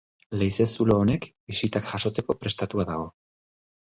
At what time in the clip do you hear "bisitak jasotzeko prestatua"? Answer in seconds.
1.53-2.87